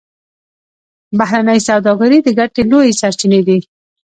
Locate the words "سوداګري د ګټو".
1.67-2.61